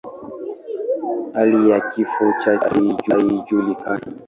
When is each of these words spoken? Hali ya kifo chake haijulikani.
Hali 1.33 1.69
ya 1.69 1.79
kifo 1.81 2.33
chake 2.39 2.89
haijulikani. 3.11 4.15